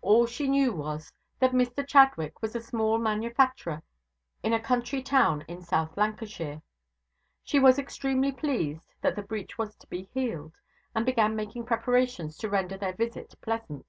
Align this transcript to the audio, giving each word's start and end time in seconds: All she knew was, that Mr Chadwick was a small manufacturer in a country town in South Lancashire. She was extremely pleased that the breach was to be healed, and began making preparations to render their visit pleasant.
All 0.00 0.26
she 0.26 0.46
knew 0.46 0.72
was, 0.72 1.12
that 1.40 1.50
Mr 1.50 1.84
Chadwick 1.84 2.40
was 2.40 2.54
a 2.54 2.60
small 2.62 2.98
manufacturer 2.98 3.82
in 4.40 4.52
a 4.52 4.60
country 4.60 5.02
town 5.02 5.44
in 5.48 5.60
South 5.60 5.96
Lancashire. 5.96 6.62
She 7.42 7.58
was 7.58 7.80
extremely 7.80 8.30
pleased 8.30 8.84
that 9.00 9.16
the 9.16 9.22
breach 9.22 9.58
was 9.58 9.74
to 9.74 9.88
be 9.88 10.04
healed, 10.14 10.52
and 10.94 11.04
began 11.04 11.34
making 11.34 11.64
preparations 11.66 12.36
to 12.36 12.48
render 12.48 12.76
their 12.78 12.92
visit 12.94 13.34
pleasant. 13.40 13.84